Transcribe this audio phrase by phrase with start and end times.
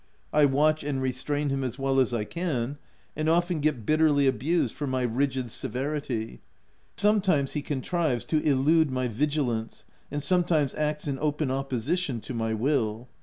[0.33, 2.79] I watch and restrain him as well as I can,
[3.15, 6.39] and often get bitterly abused for my rigid seve rity; and
[6.97, 12.19] sometimes he contrives to illude my vigilance 5 and sometimes acts in open opposi tion
[12.21, 13.09] to my will.